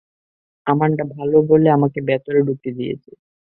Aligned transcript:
Amanda 0.67 1.03
ভালো 1.15 1.37
বলে 1.49 1.67
আমাকে 1.71 1.99
ভেতরে 2.09 2.39
ঢুকতে 2.47 2.69
দিয়েছে। 2.77 3.11